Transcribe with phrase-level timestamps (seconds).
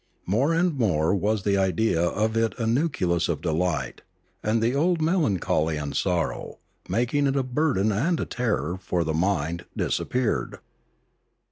[0.25, 4.01] More and more was the idea of it a nucleus of delight;
[4.41, 6.57] and the old melancholy and sorrow,
[6.89, 10.57] making it a burden and a terror for the mind, disappeared.